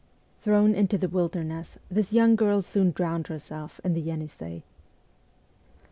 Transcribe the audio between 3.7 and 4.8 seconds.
in the Yenisei.